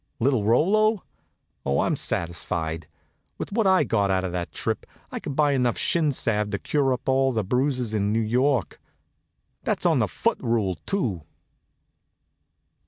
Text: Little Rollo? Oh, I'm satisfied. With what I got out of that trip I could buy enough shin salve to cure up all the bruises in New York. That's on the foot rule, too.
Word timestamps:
Little 0.19 0.43
Rollo? 0.43 1.03
Oh, 1.63 1.81
I'm 1.81 1.95
satisfied. 1.95 2.87
With 3.37 3.51
what 3.51 3.67
I 3.67 3.83
got 3.83 4.09
out 4.09 4.23
of 4.23 4.31
that 4.31 4.51
trip 4.51 4.87
I 5.11 5.19
could 5.19 5.35
buy 5.35 5.51
enough 5.51 5.77
shin 5.77 6.11
salve 6.11 6.49
to 6.49 6.57
cure 6.57 6.91
up 6.91 7.07
all 7.07 7.31
the 7.31 7.43
bruises 7.43 7.93
in 7.93 8.11
New 8.11 8.19
York. 8.19 8.81
That's 9.63 9.85
on 9.85 9.99
the 9.99 10.07
foot 10.07 10.39
rule, 10.41 10.79
too. 10.87 11.21